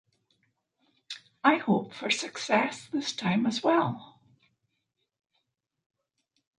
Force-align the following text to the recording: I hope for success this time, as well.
I 1.43 1.57
hope 1.57 1.93
for 1.93 2.09
success 2.09 2.87
this 2.91 3.13
time, 3.13 3.45
as 3.45 3.61
well. 3.61 4.19